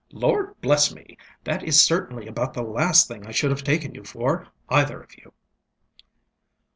ŌĆ£Lord 0.15 0.55
bless 0.61 0.91
me! 0.91 1.15
that 1.43 1.61
is 1.61 1.79
certainly 1.79 2.25
about 2.27 2.55
the 2.55 2.63
last 2.63 3.07
thing 3.07 3.27
I 3.27 3.31
should 3.31 3.51
have 3.51 3.63
taken 3.63 3.93
you 3.93 4.03
for, 4.03 4.47
either 4.67 4.99
of 4.99 5.15
you. 5.15 5.31